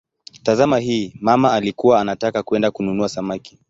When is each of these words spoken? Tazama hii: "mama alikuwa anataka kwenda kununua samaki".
Tazama 0.43 0.79
hii: 0.79 1.13
"mama 1.21 1.51
alikuwa 1.53 1.99
anataka 2.01 2.43
kwenda 2.43 2.71
kununua 2.71 3.09
samaki". 3.09 3.59